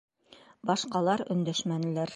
Башҡалар 0.71 1.25
өндәшмәнеләр. 1.37 2.09